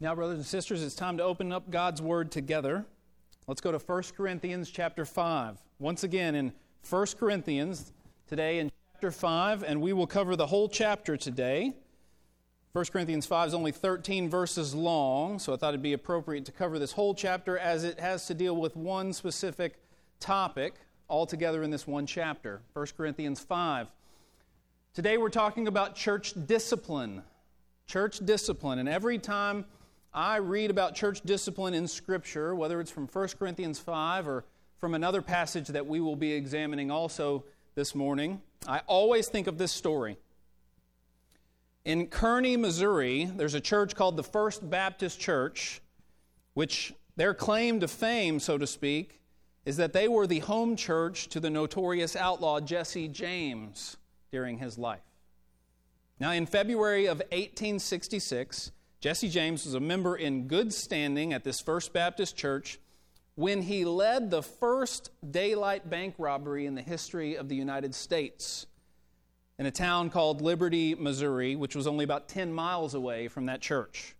[0.00, 2.86] Now, brothers and sisters, it's time to open up God's Word together.
[3.48, 5.58] Let's go to 1 Corinthians chapter 5.
[5.80, 6.52] Once again, in
[6.88, 7.92] 1 Corinthians,
[8.28, 11.74] today in chapter 5, and we will cover the whole chapter today.
[12.74, 16.52] 1 Corinthians 5 is only 13 verses long, so I thought it'd be appropriate to
[16.52, 19.80] cover this whole chapter as it has to deal with one specific
[20.20, 20.74] topic
[21.08, 22.60] all together in this one chapter.
[22.74, 23.88] 1 Corinthians 5.
[24.94, 27.24] Today we're talking about church discipline.
[27.88, 28.78] Church discipline.
[28.78, 29.64] And every time
[30.18, 34.44] I read about church discipline in Scripture, whether it's from 1 Corinthians 5 or
[34.76, 37.44] from another passage that we will be examining also
[37.76, 40.18] this morning, I always think of this story.
[41.84, 45.80] In Kearney, Missouri, there's a church called the First Baptist Church,
[46.54, 49.20] which their claim to fame, so to speak,
[49.64, 53.96] is that they were the home church to the notorious outlaw Jesse James
[54.32, 54.98] during his life.
[56.18, 61.60] Now, in February of 1866, Jesse James was a member in good standing at this
[61.60, 62.80] First Baptist Church
[63.36, 68.66] when he led the first daylight bank robbery in the history of the United States
[69.56, 73.60] in a town called Liberty, Missouri, which was only about 10 miles away from that
[73.60, 74.16] church.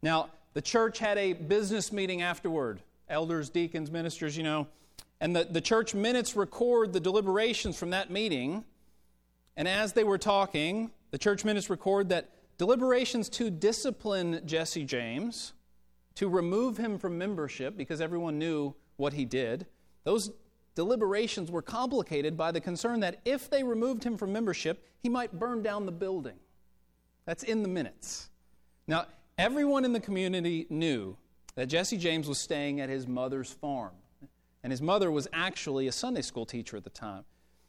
[0.00, 4.66] Now, the church had a business meeting afterward elders, deacons, ministers, you know,
[5.20, 8.64] and the, the church minutes record the deliberations from that meeting.
[9.58, 15.54] And as they were talking, the church minutes record that deliberations to discipline Jesse James,
[16.14, 19.64] to remove him from membership because everyone knew what he did,
[20.04, 20.30] those
[20.74, 25.38] deliberations were complicated by the concern that if they removed him from membership, he might
[25.38, 26.36] burn down the building.
[27.24, 28.28] That's in the minutes.
[28.86, 29.06] Now,
[29.38, 31.16] everyone in the community knew
[31.54, 33.94] that Jesse James was staying at his mother's farm.
[34.62, 37.24] And his mother was actually a Sunday school teacher at the time.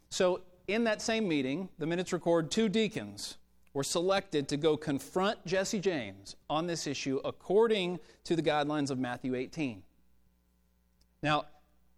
[0.09, 3.37] So, in that same meeting, the minutes record two deacons
[3.73, 8.99] were selected to go confront Jesse James on this issue according to the guidelines of
[8.99, 9.83] Matthew 18.
[11.23, 11.45] Now,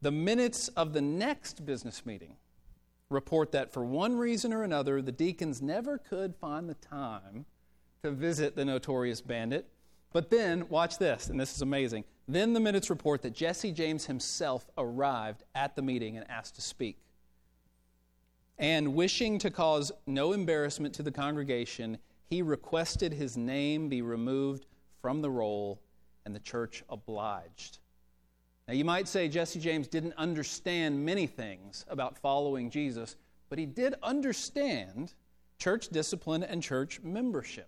[0.01, 2.35] the minutes of the next business meeting
[3.09, 7.45] report that for one reason or another, the deacons never could find the time
[8.03, 9.67] to visit the notorious bandit.
[10.11, 12.03] But then, watch this, and this is amazing.
[12.27, 16.61] Then the minutes report that Jesse James himself arrived at the meeting and asked to
[16.61, 16.99] speak.
[18.57, 21.97] And wishing to cause no embarrassment to the congregation,
[22.29, 24.65] he requested his name be removed
[25.01, 25.81] from the roll,
[26.25, 27.79] and the church obliged.
[28.67, 33.17] Now, you might say Jesse James didn't understand many things about following Jesus,
[33.49, 35.13] but he did understand
[35.57, 37.67] church discipline and church membership.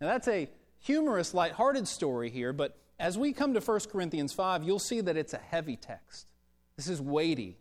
[0.00, 0.48] Now, that's a
[0.80, 5.16] humorous, lighthearted story here, but as we come to 1 Corinthians 5, you'll see that
[5.16, 6.32] it's a heavy text.
[6.76, 7.56] This is weighty.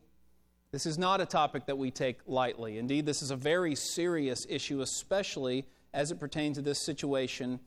[0.76, 2.80] This is not a topic that we take lightly.
[2.80, 7.62] Indeed, this is a very serious issue, especially as it pertains to this situation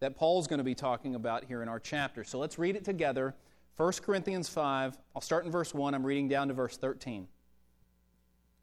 [0.00, 2.24] that Paul's going to be talking about here in our chapter.
[2.24, 3.34] So let's read it together.
[3.76, 5.94] 1 Corinthians 5, I'll start in verse 1.
[5.94, 7.28] I'm reading down to verse 13.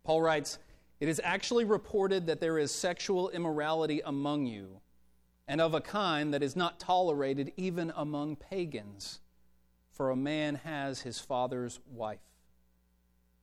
[0.03, 0.57] Paul writes,
[0.99, 4.81] It is actually reported that there is sexual immorality among you,
[5.47, 9.19] and of a kind that is not tolerated even among pagans,
[9.91, 12.30] for a man has his father's wife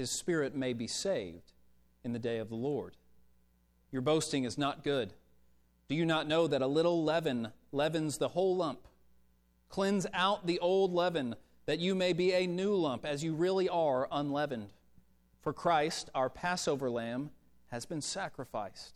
[0.00, 1.52] his spirit may be saved
[2.02, 2.96] in the day of the Lord.
[3.92, 5.12] Your boasting is not good.
[5.88, 8.80] Do you not know that a little leaven leavens the whole lump?
[9.68, 11.34] Cleanse out the old leaven,
[11.66, 14.72] that you may be a new lump, as you really are unleavened.
[15.42, 17.28] For Christ, our Passover lamb,
[17.66, 18.94] has been sacrificed.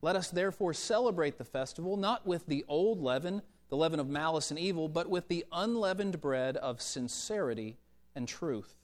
[0.00, 4.50] Let us therefore celebrate the festival not with the old leaven, the leaven of malice
[4.50, 7.76] and evil, but with the unleavened bread of sincerity
[8.14, 8.79] and truth.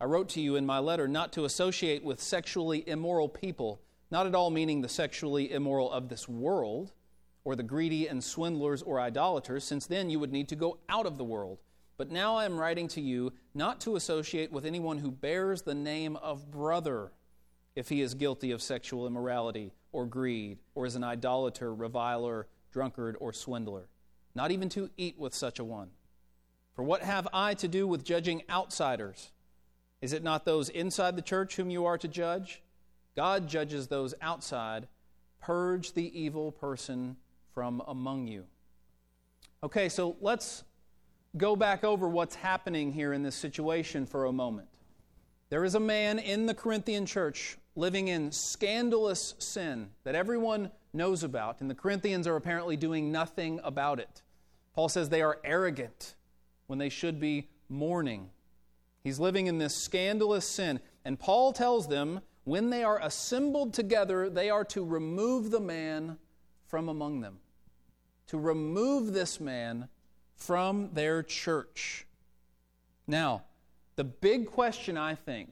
[0.00, 3.80] I wrote to you in my letter not to associate with sexually immoral people,
[4.10, 6.92] not at all meaning the sexually immoral of this world,
[7.44, 11.06] or the greedy and swindlers or idolaters, since then you would need to go out
[11.06, 11.58] of the world.
[11.96, 15.74] But now I am writing to you not to associate with anyone who bears the
[15.74, 17.10] name of brother
[17.74, 23.16] if he is guilty of sexual immorality or greed, or is an idolater, reviler, drunkard,
[23.18, 23.88] or swindler.
[24.34, 25.90] Not even to eat with such a one.
[26.74, 29.32] For what have I to do with judging outsiders?
[30.00, 32.62] Is it not those inside the church whom you are to judge?
[33.16, 34.86] God judges those outside.
[35.40, 37.16] Purge the evil person
[37.52, 38.44] from among you.
[39.62, 40.62] Okay, so let's
[41.36, 44.68] go back over what's happening here in this situation for a moment.
[45.50, 51.22] There is a man in the Corinthian church living in scandalous sin that everyone knows
[51.22, 54.22] about, and the Corinthians are apparently doing nothing about it.
[54.74, 56.14] Paul says they are arrogant
[56.66, 58.30] when they should be mourning.
[59.02, 64.30] He's living in this scandalous sin, and Paul tells them when they are assembled together,
[64.30, 66.16] they are to remove the man
[66.66, 67.38] from among them.
[68.28, 69.88] To remove this man
[70.34, 72.06] from their church.
[73.06, 73.44] Now,
[73.96, 75.50] the big question I think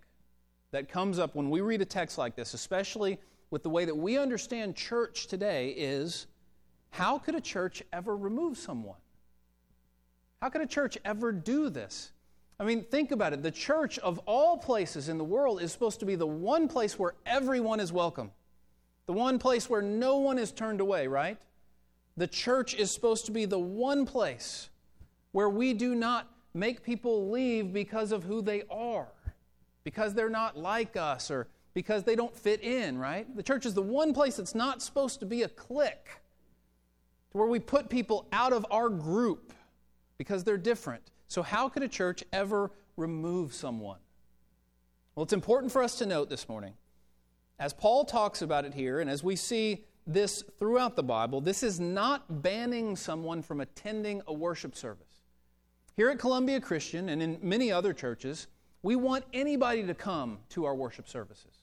[0.70, 3.19] that comes up when we read a text like this, especially
[3.50, 6.26] with the way that we understand church today, is
[6.90, 8.98] how could a church ever remove someone?
[10.40, 12.12] How could a church ever do this?
[12.58, 13.43] I mean, think about it.
[13.43, 16.99] The church, of all places in the world, is supposed to be the one place
[16.99, 18.31] where everyone is welcome,
[19.06, 21.38] the one place where no one is turned away, right?
[22.17, 24.70] The church is supposed to be the one place
[25.32, 29.08] where we do not make people leave because of who they are,
[29.85, 33.37] because they're not like us, or because they don't fit in, right?
[33.37, 36.08] The church is the one place that's not supposed to be a clique,
[37.32, 39.53] where we put people out of our group
[40.17, 41.03] because they're different.
[41.28, 43.99] So, how could a church ever remove someone?
[45.14, 46.75] Well, it's important for us to note this morning,
[47.58, 51.62] as Paul talks about it here, and as we see this throughout the Bible, this
[51.62, 55.23] is not banning someone from attending a worship service.
[55.96, 58.46] Here at Columbia Christian and in many other churches,
[58.82, 61.62] we want anybody to come to our worship services.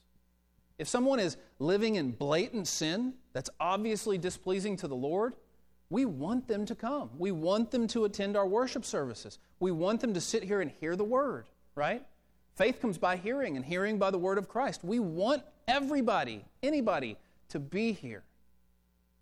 [0.78, 5.34] If someone is living in blatant sin that's obviously displeasing to the Lord,
[5.90, 7.10] we want them to come.
[7.18, 9.38] We want them to attend our worship services.
[9.60, 12.04] We want them to sit here and hear the word, right?
[12.56, 14.84] Faith comes by hearing, and hearing by the word of Christ.
[14.84, 17.16] We want everybody, anybody,
[17.48, 18.22] to be here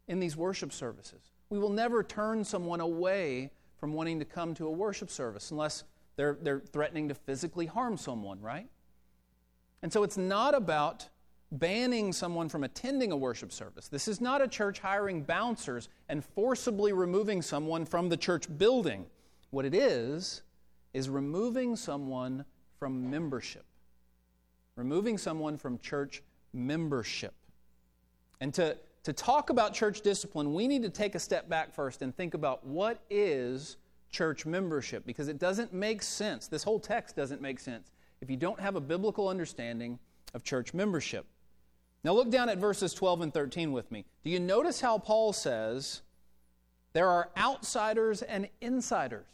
[0.09, 1.31] in these worship services.
[1.51, 5.85] We will never turn someone away from wanting to come to a worship service unless
[6.17, 8.69] they're, they're threatening to physically harm someone, right?
[9.83, 11.09] And so it's not about
[11.53, 13.89] banning someone from attending a worship service.
[13.89, 19.07] This is not a church hiring bouncers and forcibly removing someone from the church building.
[19.51, 20.43] What it is,
[20.95, 22.45] is removing someone
[22.79, 23.65] from membership.
[24.77, 26.23] Removing someone from church
[26.53, 27.35] membership.
[28.41, 32.03] And to, to talk about church discipline, we need to take a step back first
[32.03, 33.77] and think about what is
[34.11, 36.49] church membership because it doesn't make sense.
[36.49, 37.91] This whole text doesn't make sense
[38.21, 39.99] if you don't have a biblical understanding
[40.35, 41.27] of church membership.
[42.05, 44.05] Now look down at verses 12 and 13 with me.
[44.25, 46.03] Do you notice how Paul says
[46.93, 49.27] there are outsiders and insiders?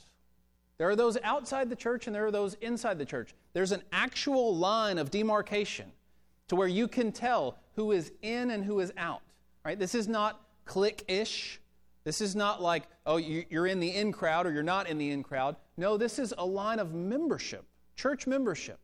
[0.77, 3.35] There are those outside the church and there are those inside the church.
[3.53, 5.91] There's an actual line of demarcation
[6.49, 9.23] to where you can tell who is in and who is out.
[9.65, 9.79] Right?
[9.79, 11.61] This is not clique-ish.
[12.05, 15.11] This is not like, oh, you're in the in crowd or you're not in the
[15.11, 15.57] in crowd.
[15.77, 17.65] No, this is a line of membership,
[17.97, 18.79] church membership,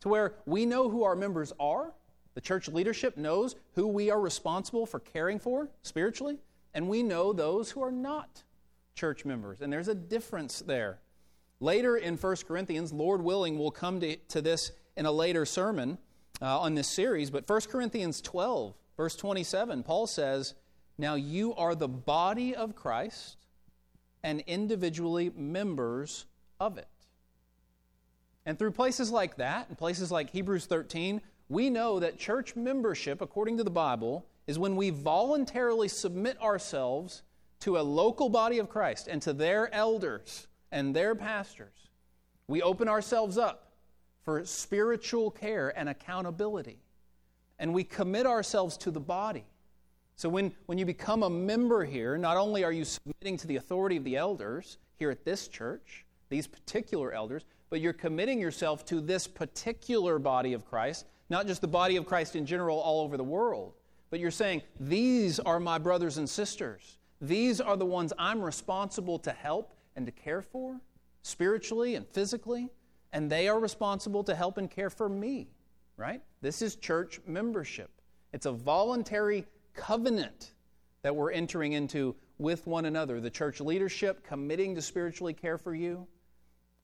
[0.00, 1.92] to where we know who our members are
[2.34, 6.38] the church leadership knows who we are responsible for caring for spiritually,
[6.74, 8.42] and we know those who are not
[8.94, 9.60] church members.
[9.60, 10.98] And there's a difference there.
[11.60, 15.98] Later in 1 Corinthians, Lord willing, we'll come to, to this in a later sermon
[16.42, 20.54] uh, on this series, but 1 Corinthians 12, verse 27, Paul says,
[20.98, 23.36] Now you are the body of Christ
[24.24, 26.26] and individually members
[26.58, 26.88] of it.
[28.46, 33.20] And through places like that, and places like Hebrews 13, we know that church membership,
[33.20, 37.22] according to the Bible, is when we voluntarily submit ourselves
[37.60, 41.88] to a local body of Christ and to their elders and their pastors.
[42.46, 43.72] We open ourselves up
[44.22, 46.78] for spiritual care and accountability.
[47.58, 49.44] And we commit ourselves to the body.
[50.16, 53.56] So when, when you become a member here, not only are you submitting to the
[53.56, 58.84] authority of the elders here at this church, these particular elders, but you're committing yourself
[58.86, 63.02] to this particular body of Christ not just the body of Christ in general all
[63.02, 63.74] over the world,
[64.10, 66.98] but you're saying, These are my brothers and sisters.
[67.20, 70.80] These are the ones I'm responsible to help and to care for,
[71.22, 72.70] spiritually and physically,
[73.12, 75.48] and they are responsible to help and care for me,
[75.96, 76.20] right?
[76.42, 77.90] This is church membership.
[78.32, 80.52] It's a voluntary covenant
[81.02, 83.20] that we're entering into with one another.
[83.20, 86.06] The church leadership committing to spiritually care for you,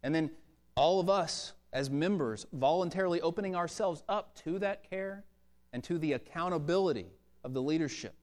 [0.03, 0.31] and then
[0.77, 5.25] all of us as members, voluntarily opening ourselves up to that care
[5.73, 7.07] and to the accountability
[7.45, 8.15] of the leadership,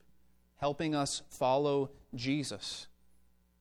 [0.57, 2.87] helping us follow Jesus.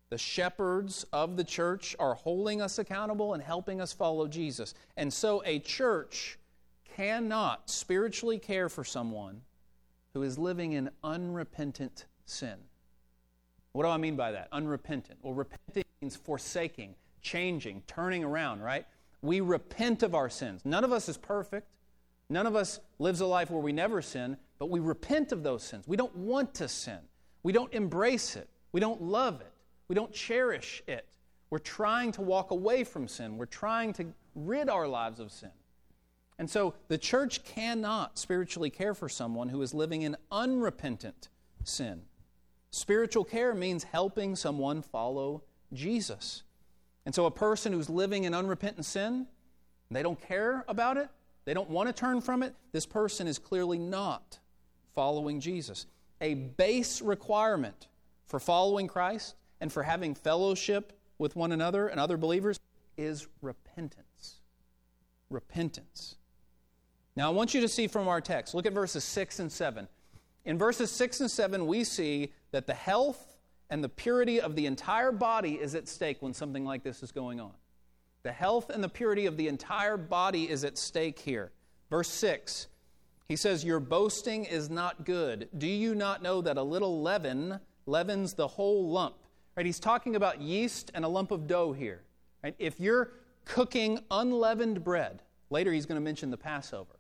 [0.09, 4.75] The shepherds of the church are holding us accountable and helping us follow Jesus.
[4.97, 6.39] And so a church
[6.97, 9.43] cannot spiritually care for someone
[10.15, 12.55] who is living in unrepentant sin.
[13.73, 14.49] What do I mean by that?
[14.53, 15.19] Unrepentant.
[15.23, 18.87] Well, repenting means forsaking, changing, turning around, right?
[19.23, 20.63] We repent of our sins.
[20.65, 21.69] None of us is perfect.
[22.29, 25.63] None of us lives a life where we never sin, but we repent of those
[25.63, 25.87] sins.
[25.87, 26.99] We don't want to sin.
[27.43, 28.49] We don't embrace it.
[28.73, 29.53] We don't love it.
[29.89, 31.07] We don't cherish it.
[31.51, 33.39] We're trying to walk away from sin.
[33.39, 35.53] We're trying to rid our lives of sin.
[36.39, 41.29] And so the church cannot spiritually care for someone who is living in unrepentant
[41.65, 42.03] sin.
[42.71, 46.43] Spiritual care means helping someone follow Jesus.
[47.07, 49.27] And so a person who's living in unrepentant sin,
[49.91, 51.09] they don't care about it,
[51.45, 54.41] they don't want to turn from it, this person is clearly not
[54.93, 55.87] following Jesus.
[56.21, 57.87] A base requirement
[58.27, 62.59] for following Christ and for having fellowship with one another and other believers
[62.97, 64.41] is repentance.
[65.31, 66.17] Repentance.
[67.15, 69.87] Now, I want you to see from our text, look at verses 6 and 7.
[70.45, 73.36] In verses 6 and 7, we see that the health
[73.71, 77.13] and the purity of the entire body is at stake when something like this is
[77.13, 77.53] going on.
[78.23, 81.53] The health and the purity of the entire body is at stake here.
[81.91, 82.69] Verse 6,
[83.29, 85.49] he says, Your boasting is not good.
[85.57, 89.17] Do you not know that a little leaven leavens the whole lump?
[89.57, 89.67] Right?
[89.67, 92.03] He's talking about yeast and a lump of dough here.
[92.43, 92.55] Right?
[92.59, 93.13] If you're
[93.45, 96.99] cooking unleavened bread, later he's going to mention the Passover.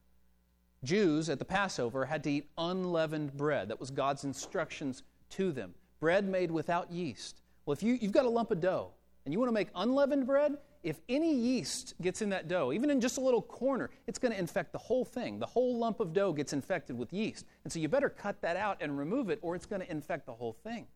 [0.84, 3.68] Jews at the Passover had to eat unleavened bread.
[3.68, 5.74] That was God's instructions to them.
[6.00, 7.40] Bread made without yeast.
[7.64, 8.92] Well, if you, you've got a lump of dough
[9.24, 12.90] and you want to make unleavened bread, if any yeast gets in that dough, even
[12.90, 15.40] in just a little corner, it's going to infect the whole thing.
[15.40, 17.44] The whole lump of dough gets infected with yeast.
[17.64, 20.26] And so you better cut that out and remove it, or it's going to infect
[20.26, 20.86] the whole thing.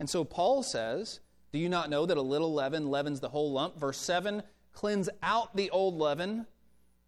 [0.00, 1.20] And so Paul says,
[1.52, 3.78] Do you not know that a little leaven leavens the whole lump?
[3.78, 6.46] Verse 7 Cleanse out the old leaven,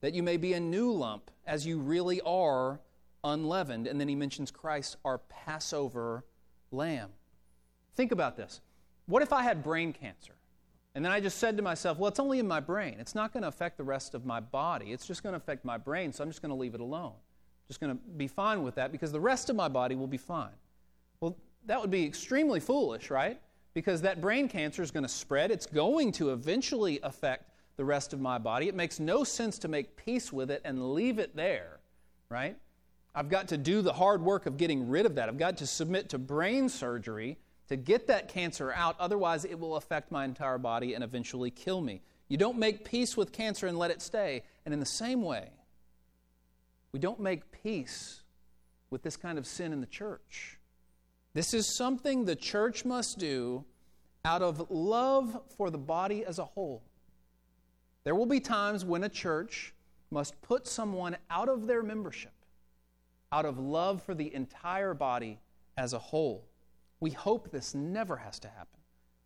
[0.01, 2.81] that you may be a new lump, as you really are
[3.25, 3.87] unleavened.
[3.87, 6.25] And then he mentions Christ, our Passover
[6.71, 7.11] lamb.
[7.99, 8.61] Think about this.
[9.07, 10.35] What if I had brain cancer?
[10.95, 12.95] And then I just said to myself, well, it's only in my brain.
[13.01, 14.93] It's not going to affect the rest of my body.
[14.93, 17.15] It's just going to affect my brain, so I'm just going to leave it alone.
[17.17, 20.07] I'm Just going to be fine with that because the rest of my body will
[20.07, 20.53] be fine.
[21.21, 21.37] Well,
[21.67, 23.41] that would be extremely foolish, right?
[23.75, 25.51] Because that brain cancer is going to spread.
[25.51, 28.69] It's going to eventually affect the rest of my body.
[28.69, 31.81] It makes no sense to make peace with it and leave it there,
[32.29, 32.57] right?
[33.13, 35.29] I've got to do the hard work of getting rid of that.
[35.29, 37.39] I've got to submit to brain surgery
[37.69, 38.97] to get that cancer out.
[38.99, 42.01] Otherwise, it will affect my entire body and eventually kill me.
[42.29, 44.43] You don't make peace with cancer and let it stay.
[44.65, 45.51] And in the same way,
[46.93, 48.23] we don't make peace
[48.91, 50.59] with this kind of sin in the church.
[51.35, 53.65] This is something the church must do
[54.25, 56.83] out of love for the body as a whole.
[58.05, 59.75] There will be times when a church
[60.11, 62.33] must put someone out of their membership
[63.31, 65.39] out of love for the entire body
[65.77, 66.48] as a whole.
[67.01, 68.81] We hope this never has to happen.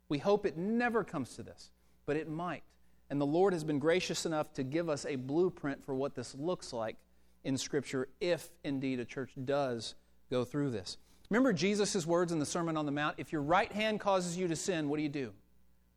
[0.09, 1.71] We hope it never comes to this,
[2.05, 2.63] but it might.
[3.09, 6.35] And the Lord has been gracious enough to give us a blueprint for what this
[6.35, 6.97] looks like
[7.43, 9.95] in Scripture if indeed a church does
[10.29, 10.97] go through this.
[11.29, 13.15] Remember Jesus' words in the Sermon on the Mount?
[13.17, 15.31] If your right hand causes you to sin, what do you do?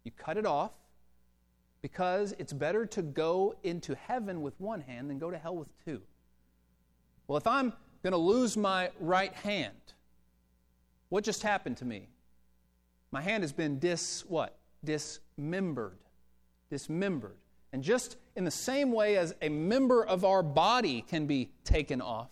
[0.05, 0.73] You cut it off
[1.83, 5.69] because it's better to go into heaven with one hand than go to hell with
[5.85, 6.01] two.
[7.29, 9.75] Well, if I'm going to lose my right hand,
[11.09, 12.09] what just happened to me?
[13.13, 14.59] My hand has been dis what?
[14.85, 15.99] Dismembered.
[16.71, 17.37] Dismembered.
[17.73, 22.01] And just in the same way as a member of our body can be taken
[22.01, 22.29] off,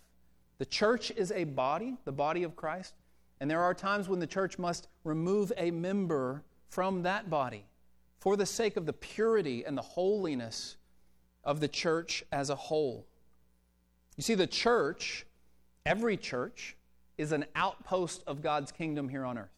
[0.58, 2.94] the church is a body, the body of Christ,
[3.40, 7.66] and there are times when the church must remove a member from that body
[8.18, 10.76] for the sake of the purity and the holiness
[11.42, 13.06] of the church as a whole.
[14.16, 15.26] You see, the church,
[15.84, 16.76] every church,
[17.18, 19.50] is an outpost of God's kingdom here on earth.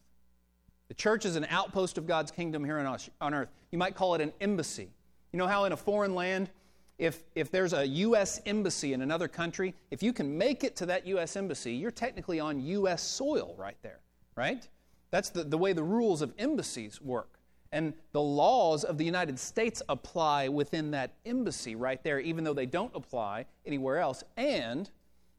[0.88, 2.78] The church is an outpost of God's kingdom here
[3.20, 3.50] on earth.
[3.72, 4.88] You might call it an embassy.
[5.32, 6.50] You know how in a foreign land,
[6.98, 8.40] if, if there's a U.S.
[8.46, 11.36] embassy in another country, if you can make it to that U.S.
[11.36, 13.02] embassy, you're technically on U.S.
[13.02, 13.98] soil right there,
[14.36, 14.66] right?
[15.10, 17.38] That's the, the way the rules of embassies work.
[17.72, 22.54] And the laws of the United States apply within that embassy right there, even though
[22.54, 24.22] they don't apply anywhere else.
[24.36, 24.88] And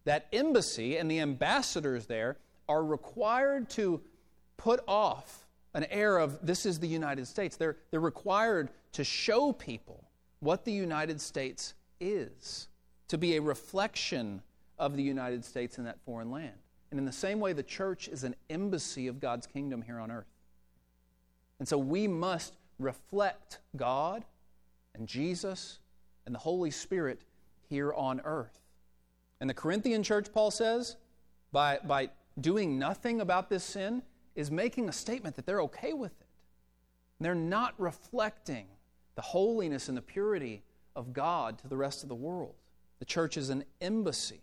[0.08, 2.38] that embassy and the ambassadors there
[2.70, 4.00] are required to
[4.56, 7.58] put off an air of this is the United States.
[7.58, 10.06] They're, they're required to show people
[10.40, 12.70] what the United States is,
[13.10, 14.42] to be a reflection
[14.80, 16.56] of the United States in that foreign land.
[16.90, 20.10] And in the same way, the church is an embassy of God's kingdom here on
[20.10, 20.32] earth.
[21.60, 24.24] And so we must reflect God
[24.96, 25.80] and Jesus
[26.26, 27.24] and the Holy Spirit
[27.68, 28.58] here on earth.
[29.40, 30.98] And the Corinthian church, Paul says,
[31.52, 34.02] by, by doing nothing about this sin,
[34.36, 36.28] is making a statement that they're okay with it.
[37.20, 38.68] They're not reflecting
[39.16, 40.62] the holiness and the purity
[40.96, 42.54] of God to the rest of the world.
[43.00, 44.42] The church is an embassy.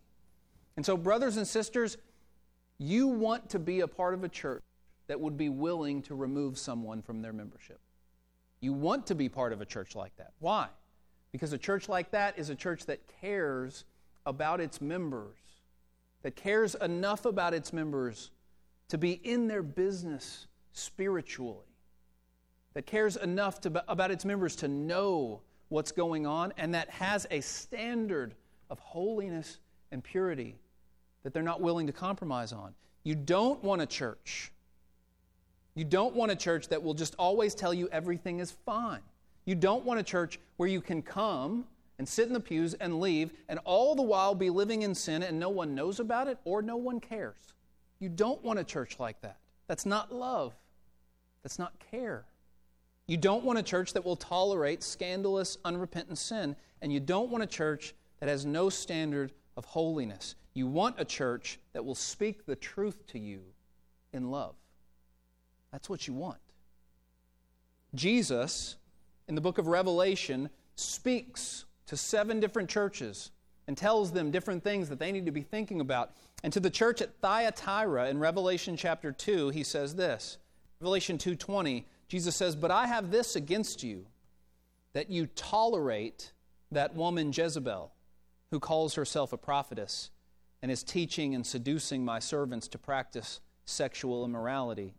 [0.76, 1.96] And so, brothers and sisters,
[2.78, 4.62] you want to be a part of a church
[5.06, 7.78] that would be willing to remove someone from their membership.
[8.60, 10.32] You want to be part of a church like that.
[10.40, 10.68] Why?
[11.30, 13.84] Because a church like that is a church that cares
[14.26, 15.37] about its members,
[16.23, 18.31] that cares enough about its members
[18.88, 21.66] to be in their business spiritually,
[22.75, 27.26] that cares enough to, about its members to know what's going on, and that has
[27.31, 28.35] a standard
[28.71, 29.59] of holiness
[29.93, 30.57] and purity
[31.23, 32.75] that they're not willing to compromise on.
[33.02, 34.52] You don't want a church.
[35.75, 39.00] You don't want a church that will just always tell you everything is fine.
[39.45, 41.66] You don't want a church where you can come
[41.98, 45.22] and sit in the pews and leave and all the while be living in sin
[45.22, 47.54] and no one knows about it or no one cares.
[48.00, 49.38] You don't want a church like that.
[49.66, 50.54] That's not love.
[51.42, 52.24] That's not care.
[53.06, 57.44] You don't want a church that will tolerate scandalous, unrepentant sin, and you don't want
[57.44, 60.34] a church that has no standard of holiness.
[60.54, 63.42] You want a church that will speak the truth to you
[64.12, 64.54] in love.
[65.70, 66.38] That's what you want.
[67.94, 68.76] Jesus,
[69.28, 73.31] in the book of Revelation, speaks to seven different churches
[73.67, 76.12] and tells them different things that they need to be thinking about.
[76.43, 80.38] And to the church at Thyatira in Revelation chapter 2, he says this.
[80.81, 84.07] Revelation 2:20, Jesus says, "But I have this against you,
[84.93, 86.33] that you tolerate
[86.71, 87.93] that woman Jezebel,
[88.50, 90.11] who calls herself a prophetess
[90.61, 94.95] and is teaching and seducing my servants to practice sexual immorality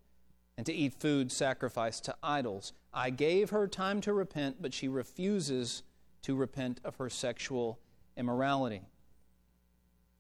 [0.58, 2.74] and to eat food sacrificed to idols.
[2.94, 5.84] I gave her time to repent, but she refuses
[6.26, 7.80] to repent of her sexual
[8.18, 8.82] immorality.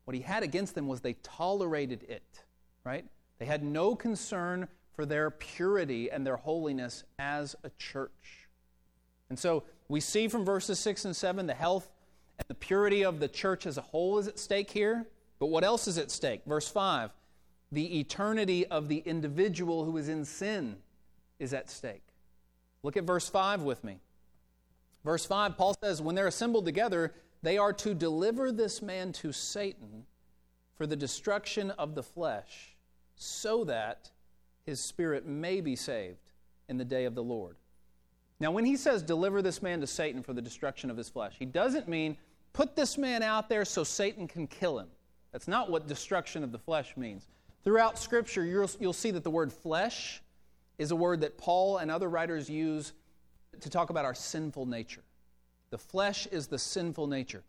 [0.03, 2.43] What he had against them was they tolerated it,
[2.83, 3.05] right?
[3.39, 8.47] They had no concern for their purity and their holiness as a church.
[9.31, 11.89] And so we see from verses 6 and 7 the health
[12.37, 15.07] and the purity of the church as a whole is at stake here.
[15.39, 16.41] But what else is at stake?
[16.45, 17.11] Verse 5
[17.71, 20.77] the eternity of the individual who is in sin
[21.39, 22.03] is at stake.
[22.83, 23.99] Look at verse 5 with me.
[25.05, 27.13] Verse 5, Paul says, When they're assembled together,
[27.43, 30.07] they are to deliver this man to Satan
[30.73, 32.75] for the destruction of the flesh,
[33.15, 34.09] so that
[34.65, 36.31] his spirit may be saved
[36.67, 37.55] in the day of the Lord.
[38.39, 41.35] Now, when he says deliver this man to Satan for the destruction of his flesh,
[41.37, 42.17] he doesn't mean
[42.51, 44.87] put this man out there so Satan can kill him.
[45.31, 47.27] That's not what destruction of the flesh means.
[47.63, 50.23] Throughout Scripture, you'll, you'll see that the word flesh
[50.79, 52.93] is a word that Paul and other writers use
[53.61, 55.03] to talk about our sinful nature.
[55.69, 57.43] The flesh is the sinful nature.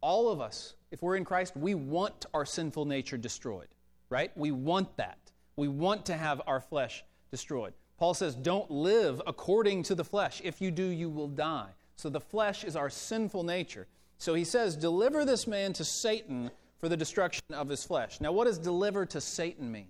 [0.00, 3.68] All of us, if we're in Christ, we want our sinful nature destroyed,
[4.10, 4.30] right?
[4.36, 5.18] We want that.
[5.56, 7.72] We want to have our flesh destroyed.
[7.98, 10.40] Paul says, Don't live according to the flesh.
[10.44, 11.70] If you do, you will die.
[11.96, 13.86] So the flesh is our sinful nature.
[14.18, 18.20] So he says, Deliver this man to Satan for the destruction of his flesh.
[18.20, 19.88] Now, what does deliver to Satan mean?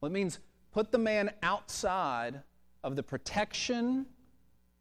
[0.00, 0.40] Well, it means
[0.72, 2.42] put the man outside
[2.84, 4.06] of the protection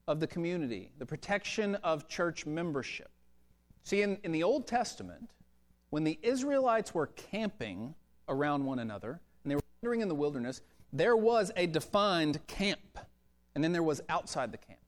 [0.07, 3.09] of the community, the protection of church membership.
[3.83, 5.29] See, in, in the Old Testament,
[5.89, 7.95] when the Israelites were camping
[8.27, 10.61] around one another and they were wandering in the wilderness,
[10.93, 12.99] there was a defined camp,
[13.55, 14.79] and then there was outside the camp.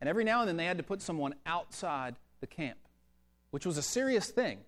[0.00, 2.78] And every now and then they had to put someone outside the camp,
[3.50, 4.58] which was a serious thing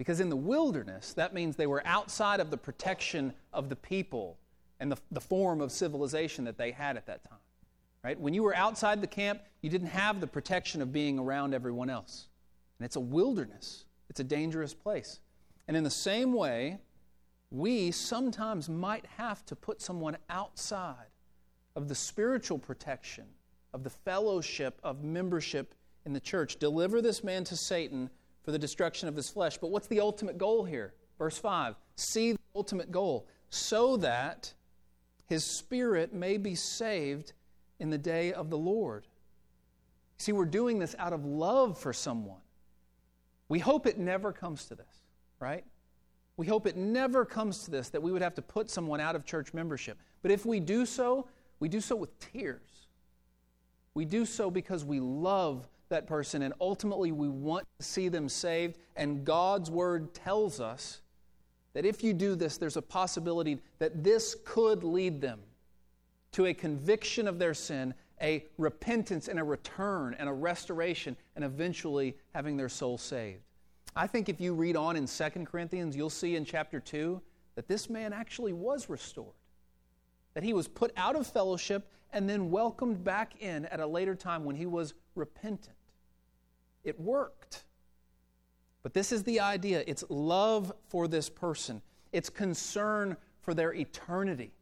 [0.00, 4.38] because in the wilderness, that means they were outside of the protection of the people
[4.80, 7.38] and the, the form of civilization that they had at that time.
[8.02, 8.18] Right?
[8.18, 11.90] When you were outside the camp, you didn't have the protection of being around everyone
[11.90, 12.28] else.
[12.78, 15.20] And it's a wilderness, it's a dangerous place.
[15.68, 16.78] And in the same way,
[17.50, 21.06] we sometimes might have to put someone outside
[21.76, 23.24] of the spiritual protection,
[23.74, 25.74] of the fellowship, of membership
[26.06, 26.56] in the church.
[26.56, 28.08] Deliver this man to Satan
[28.42, 29.58] for the destruction of his flesh.
[29.58, 30.94] But what's the ultimate goal here?
[31.18, 34.52] Verse 5 See the ultimate goal, so that
[35.26, 37.32] his spirit may be saved
[37.80, 39.06] in the day of the Lord.
[40.18, 42.42] See, we're doing this out of love for someone.
[43.48, 45.02] We hope it never comes to this,
[45.40, 45.64] right?
[46.36, 49.16] We hope it never comes to this that we would have to put someone out
[49.16, 49.98] of church membership.
[50.22, 51.26] But if we do so,
[51.58, 52.86] we do so with tears.
[53.94, 58.28] We do so because we love that person, and ultimately we want to see them
[58.28, 58.78] saved.
[58.96, 61.00] And God's word tells us
[61.72, 65.40] that if you do this, there's a possibility that this could lead them
[66.32, 71.44] to a conviction of their sin, a repentance and a return and a restoration, and
[71.44, 73.42] eventually having their soul saved.
[73.96, 77.20] I think if you read on in 2 Corinthians, you'll see in chapter 2
[77.56, 79.34] that this man actually was restored.
[80.34, 84.14] that he was put out of fellowship and then welcomed back in at a later
[84.14, 85.76] time when he was repentant.
[86.84, 87.64] It worked.
[88.82, 94.52] But this is the idea it's love for this person, it's concern for their eternity.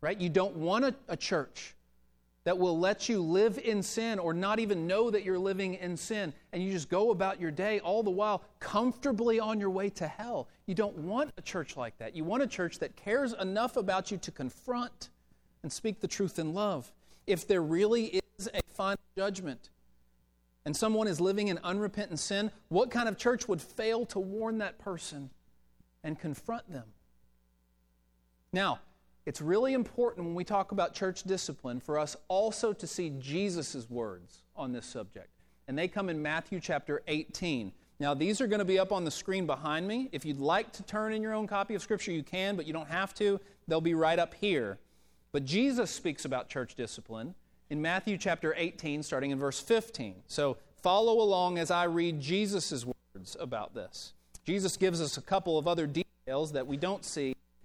[0.00, 0.18] Right?
[0.18, 1.74] You don't want a, a church
[2.44, 5.96] that will let you live in sin or not even know that you're living in
[5.96, 9.90] sin and you just go about your day all the while comfortably on your way
[9.90, 10.48] to hell.
[10.64, 12.16] You don't want a church like that.
[12.16, 15.10] You want a church that cares enough about you to confront
[15.62, 16.90] and speak the truth in love.
[17.26, 19.68] If there really is a final judgment
[20.64, 24.56] and someone is living in unrepentant sin, what kind of church would fail to warn
[24.58, 25.28] that person
[26.02, 26.86] and confront them?
[28.54, 28.80] Now,
[29.28, 33.84] it's really important when we talk about church discipline for us also to see Jesus'
[33.90, 35.28] words on this subject.
[35.68, 37.70] And they come in Matthew chapter 18.
[38.00, 40.08] Now, these are going to be up on the screen behind me.
[40.12, 42.72] If you'd like to turn in your own copy of Scripture, you can, but you
[42.72, 43.38] don't have to.
[43.66, 44.78] They'll be right up here.
[45.30, 47.34] But Jesus speaks about church discipline
[47.68, 50.22] in Matthew chapter 18, starting in verse 15.
[50.26, 54.14] So follow along as I read Jesus' words about this.
[54.46, 57.34] Jesus gives us a couple of other details that we don't see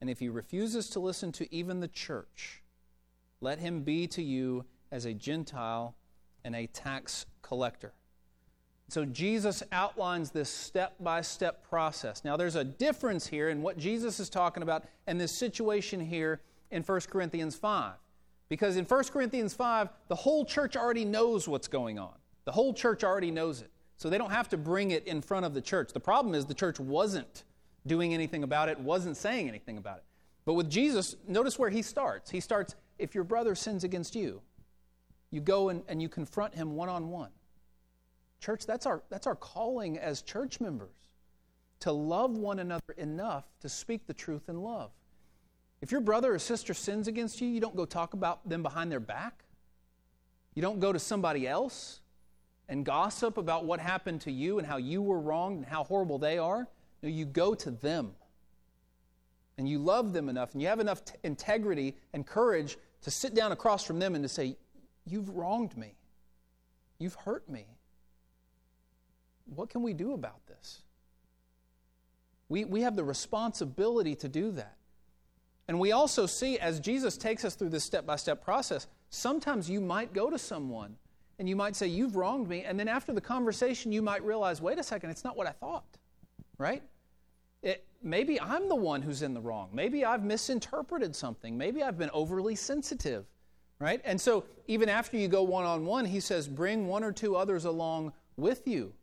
[0.00, 2.62] And if he refuses to listen to even the church,
[3.40, 5.94] let him be to you as a Gentile
[6.44, 7.92] and a tax collector.
[8.88, 12.24] So Jesus outlines this step by step process.
[12.24, 16.40] Now, there's a difference here in what Jesus is talking about and this situation here
[16.70, 17.94] in 1 Corinthians 5.
[18.48, 22.14] Because in 1 Corinthians 5, the whole church already knows what's going on.
[22.44, 23.70] The whole church already knows it.
[23.96, 25.92] So they don't have to bring it in front of the church.
[25.92, 27.42] The problem is the church wasn't
[27.86, 30.04] doing anything about it, wasn't saying anything about it.
[30.44, 32.30] But with Jesus, notice where he starts.
[32.30, 34.40] He starts, if your brother sins against you,
[35.30, 37.30] you go and, and you confront him one on one.
[38.40, 40.94] Church, that's our, that's our calling as church members
[41.80, 44.90] to love one another enough to speak the truth in love.
[45.80, 48.90] If your brother or sister sins against you, you don't go talk about them behind
[48.90, 49.44] their back.
[50.54, 52.00] You don't go to somebody else
[52.68, 56.18] and gossip about what happened to you and how you were wronged and how horrible
[56.18, 56.66] they are.
[57.02, 58.12] No, you go to them.
[59.58, 63.34] And you love them enough and you have enough t- integrity and courage to sit
[63.34, 64.56] down across from them and to say,
[65.06, 65.94] You've wronged me.
[66.98, 67.66] You've hurt me
[69.46, 70.82] what can we do about this?
[72.48, 74.76] We, we have the responsibility to do that.
[75.68, 79.68] And we also see, as Jesus takes us through this step by step process, sometimes
[79.68, 80.96] you might go to someone
[81.38, 82.62] and you might say, You've wronged me.
[82.62, 85.52] And then after the conversation, you might realize, Wait a second, it's not what I
[85.52, 85.98] thought.
[86.58, 86.82] Right?
[87.62, 89.70] It, maybe I'm the one who's in the wrong.
[89.72, 91.56] Maybe I've misinterpreted something.
[91.56, 93.26] Maybe I've been overly sensitive.
[93.78, 94.00] Right?
[94.04, 97.36] And so, even after you go one on one, he says, Bring one or two
[97.36, 98.94] others along with you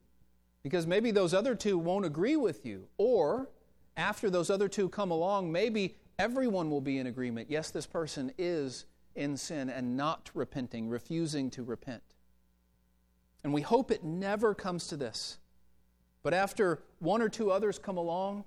[0.64, 2.88] because maybe those other two won't agree with you.
[2.98, 3.50] Or
[3.98, 7.52] after those other two come along, maybe everyone will be in agreement.
[7.52, 8.86] Yes, this person is
[9.16, 12.02] in sin and not repenting, refusing to repent.
[13.44, 15.38] And we hope it never comes to this.
[16.24, 18.46] But after one or two others come along,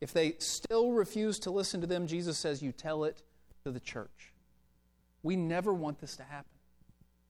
[0.00, 3.22] if they still refuse to listen to them, Jesus says, You tell it
[3.64, 4.32] to the church.
[5.22, 6.50] We never want this to happen.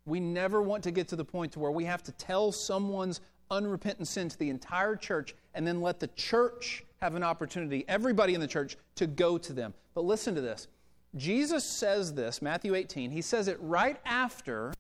[0.06, 3.20] We never want to get to the point to where we have to tell someone's
[3.50, 8.34] unrepentant sin to the entire church and then let the church have an opportunity, everybody
[8.34, 9.72] in the church, to go to them.
[9.94, 10.68] But listen to this.
[11.16, 14.74] Jesus says this, Matthew 18, he says it right after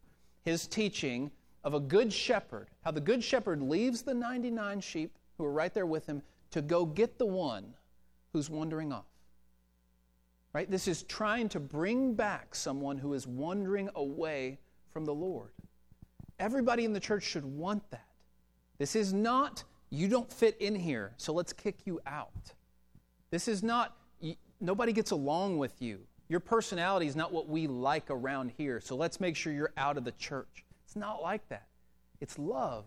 [0.44, 1.30] his teaching
[1.64, 5.72] of a good shepherd, how the good shepherd leaves the 99 sheep who are right
[5.72, 7.74] there with him to go get the one
[8.32, 9.06] who's wandering off.
[10.52, 10.70] Right?
[10.70, 14.58] This is trying to bring back someone who is wandering away
[14.92, 15.50] from the Lord.
[16.38, 18.06] Everybody in the church should want that.
[18.78, 22.52] This is not, you don't fit in here, so let's kick you out.
[23.30, 23.96] This is not,
[24.60, 26.00] nobody gets along with you.
[26.28, 29.96] Your personality is not what we like around here, so let's make sure you're out
[29.96, 30.64] of the church.
[30.94, 31.66] It's not like that.
[32.20, 32.84] It's love,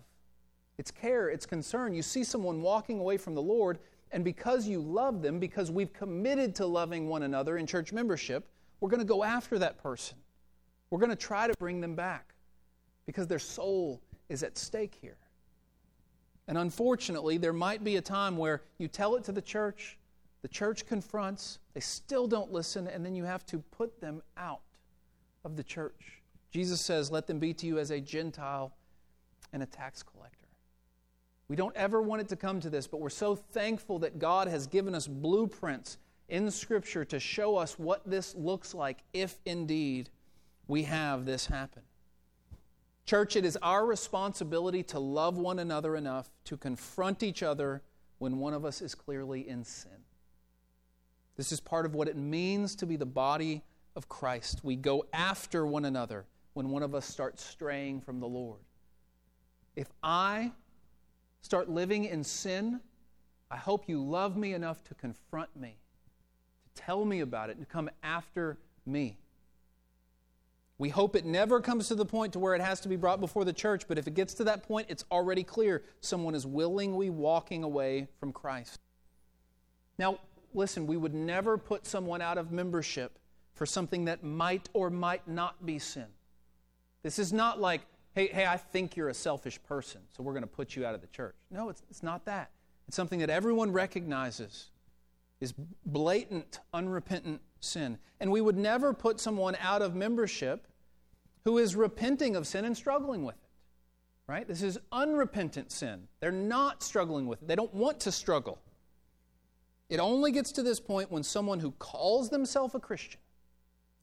[0.78, 1.93] it's care, it's concern.
[1.93, 3.80] You see someone walking away from the Lord,
[4.13, 8.48] and because you love them, because we've committed to loving one another in church membership,
[8.80, 10.17] we're going to go after that person.
[10.89, 12.34] We're going to try to bring them back
[13.06, 15.17] because their soul is at stake here.
[16.48, 19.98] And unfortunately, there might be a time where you tell it to the church,
[20.43, 24.62] the church confronts, they still don't listen, and then you have to put them out
[25.43, 26.16] of the church.
[26.58, 28.74] Jesus says, Let them be to you as a Gentile
[29.54, 30.48] and a tax collector.
[31.50, 34.48] We don't ever want it to come to this, but we're so thankful that God
[34.48, 40.10] has given us blueprints in Scripture to show us what this looks like if indeed
[40.67, 41.84] we have this happen.
[43.06, 47.84] Church, it is our responsibility to love one another enough to confront each other
[48.17, 49.91] when one of us is clearly in sin.
[51.36, 53.62] This is part of what it means to be the body
[53.96, 54.62] of Christ.
[54.63, 56.26] We go after one another
[56.58, 58.58] when one of us starts straying from the Lord.
[59.76, 60.52] If I
[61.41, 62.80] start living in sin,
[63.52, 65.78] I hope you love me enough to confront me,
[66.63, 69.20] to tell me about it, and to come after me.
[70.80, 73.20] We hope it never comes to the point to where it has to be brought
[73.20, 76.48] before the church, but if it gets to that point, it's already clear someone is
[76.48, 78.80] willingly walking away from Christ.
[80.00, 80.17] Now,
[80.56, 83.20] listen, we would never put someone out of membership
[83.54, 86.08] for something that might or might not be sin.
[87.08, 87.84] This is not like,
[88.15, 90.93] hey, hey, I think you're a selfish person, so we're going to put you out
[90.93, 91.36] of the church.
[91.50, 92.52] No, it's, it's not that.
[92.86, 94.72] It's something that everyone recognizes
[95.39, 95.54] is
[95.86, 97.98] blatant, unrepentant sin.
[98.20, 100.67] And we would never put someone out of membership
[101.46, 103.50] who is repenting of sin and struggling with it.
[104.28, 104.46] Right?
[104.46, 106.10] This is unrepentant sin.
[106.20, 108.60] They're not struggling with it, they don't want to struggle.
[109.89, 113.22] It only gets to this point when someone who calls themselves a Christian,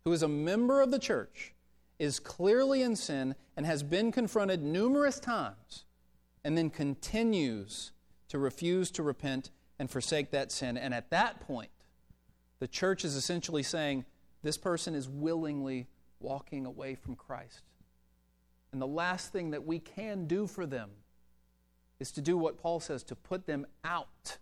[0.06, 1.53] who is a member of the church,
[1.98, 5.84] is clearly in sin and has been confronted numerous times
[6.44, 7.92] and then continues
[8.28, 10.76] to refuse to repent and forsake that sin.
[10.76, 11.70] And at that point,
[12.58, 14.04] the church is essentially saying
[14.42, 15.86] this person is willingly
[16.20, 17.62] walking away from Christ.
[18.72, 20.90] And the last thing that we can do for them
[22.00, 24.38] is to do what Paul says to put them out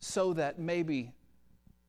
[0.00, 1.12] so that maybe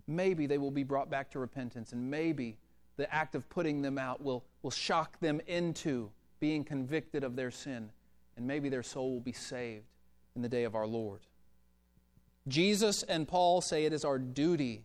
[0.07, 2.57] maybe they will be brought back to repentance and maybe
[2.97, 7.51] the act of putting them out will, will shock them into being convicted of their
[7.51, 7.91] sin,
[8.37, 9.85] and maybe their soul will be saved
[10.35, 11.21] in the day of our Lord.
[12.47, 14.83] Jesus and Paul say it is our duty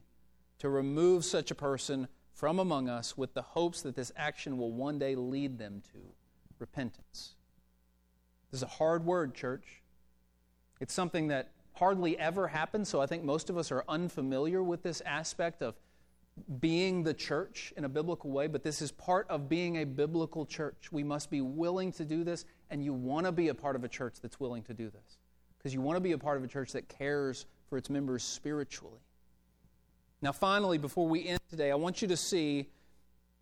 [0.58, 4.72] to remove such a person from among us with the hopes that this action will
[4.72, 5.98] one day lead them to
[6.58, 7.34] repentance.
[8.50, 9.82] This is a hard word, church.
[10.80, 14.82] It's something that hardly ever happens, so I think most of us are unfamiliar with
[14.82, 15.74] this aspect of
[16.60, 20.46] being the church in a biblical way, but this is part of being a biblical
[20.46, 20.88] church.
[20.90, 23.84] We must be willing to do this, and you want to be a part of
[23.84, 25.18] a church that's willing to do this
[25.58, 28.22] because you want to be a part of a church that cares for its members
[28.22, 29.00] spiritually.
[30.22, 32.68] Now, finally, before we end today, I want you to see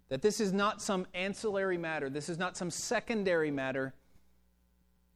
[0.08, 3.94] that this is not some ancillary matter, this is not some secondary matter.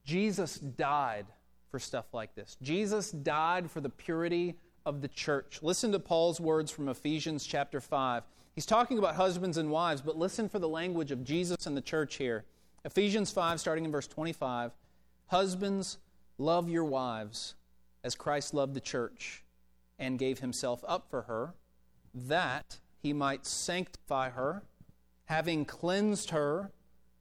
[0.04, 1.26] Jesus died
[1.70, 2.56] for stuff like this.
[2.60, 5.60] Jesus died for the purity of the church.
[5.62, 8.22] Listen to Paul's words from Ephesians chapter 5.
[8.54, 11.80] He's talking about husbands and wives, but listen for the language of Jesus and the
[11.80, 12.44] church here.
[12.84, 14.72] Ephesians 5, starting in verse 25.
[15.28, 15.98] Husbands,
[16.36, 17.54] love your wives
[18.04, 19.42] as Christ loved the church
[19.98, 21.54] and gave himself up for her,
[22.14, 24.62] that he might sanctify her,
[25.26, 26.70] having cleansed her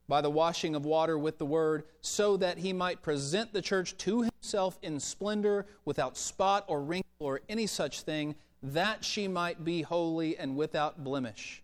[0.08, 3.96] by the washing of water with the word, so that he might present the church
[3.98, 9.64] to himself in splendor, without spot or wrinkle or any such thing, that she might
[9.64, 11.62] be holy and without blemish.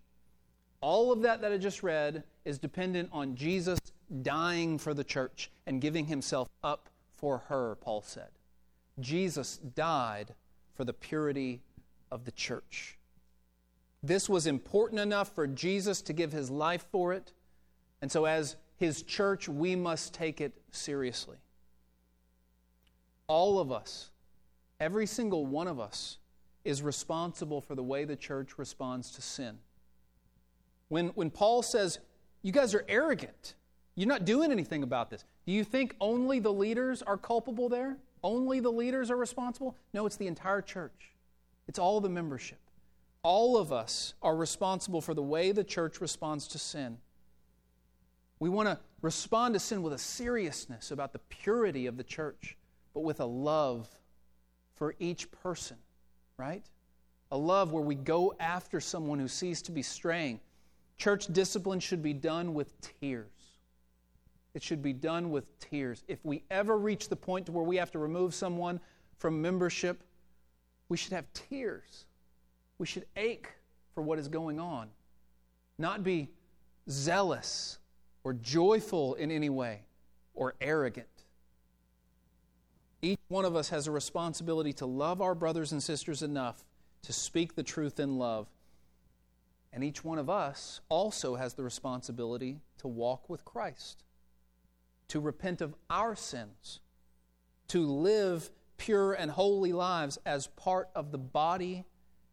[0.81, 3.79] All of that that I just read is dependent on Jesus
[4.21, 8.29] dying for the church and giving himself up for her, Paul said.
[8.99, 10.33] Jesus died
[10.73, 11.61] for the purity
[12.11, 12.97] of the church.
[14.01, 17.33] This was important enough for Jesus to give his life for it.
[18.01, 21.37] And so, as his church, we must take it seriously.
[23.27, 24.09] All of us,
[24.79, 26.17] every single one of us,
[26.63, 29.57] is responsible for the way the church responds to sin.
[30.87, 31.99] When, when Paul says,
[32.41, 33.55] You guys are arrogant,
[33.95, 37.97] you're not doing anything about this, do you think only the leaders are culpable there?
[38.23, 39.75] Only the leaders are responsible?
[39.93, 41.11] No, it's the entire church,
[41.67, 42.59] it's all the membership.
[43.21, 46.97] All of us are responsible for the way the church responds to sin.
[48.39, 52.57] We want to respond to sin with a seriousness about the purity of the church,
[52.93, 53.89] but with a love
[54.75, 55.77] for each person,
[56.37, 56.63] right?
[57.31, 60.39] A love where we go after someone who sees to be straying.
[60.97, 63.27] Church discipline should be done with tears.
[64.53, 66.03] It should be done with tears.
[66.07, 68.79] If we ever reach the point to where we have to remove someone
[69.17, 70.01] from membership,
[70.87, 72.05] we should have tears.
[72.77, 73.49] We should ache
[73.93, 74.89] for what is going on,
[75.77, 76.29] not be
[76.89, 77.78] zealous
[78.23, 79.81] or joyful in any way
[80.33, 81.07] or arrogant.
[83.01, 86.65] Each one of us has a responsibility to love our brothers and sisters enough
[87.03, 88.47] to speak the truth in love.
[89.71, 94.03] And each one of us also has the responsibility to walk with Christ,
[95.09, 96.81] to repent of our sins,
[97.69, 101.85] to live pure and holy lives as part of the body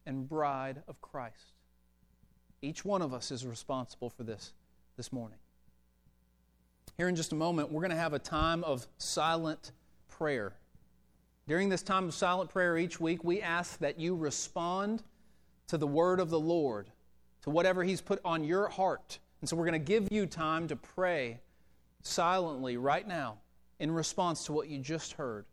[0.07, 1.53] and bride of Christ.
[2.63, 4.55] Each one of us is responsible for this
[4.97, 5.39] this morning.
[6.97, 9.73] Here in just a moment, we're going to have a time of silent
[10.09, 10.55] prayer.
[11.47, 15.03] During this time of silent prayer each week, we ask that you respond
[15.69, 16.91] to the word of the Lord,
[17.43, 19.19] to whatever He's put on your heart.
[19.41, 21.39] And so we're going to give you time to pray
[22.03, 23.39] silently right now
[23.79, 25.45] in response to what you just heard.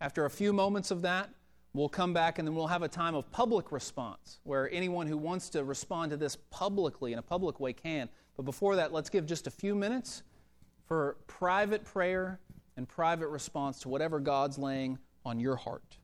[0.00, 1.30] After a few moments of that,
[1.72, 5.16] we'll come back and then we'll have a time of public response where anyone who
[5.16, 8.08] wants to respond to this publicly in a public way can.
[8.36, 10.24] But before that, let's give just a few minutes
[10.90, 12.40] for private prayer
[12.76, 15.98] and private response to whatever God's laying on your heart.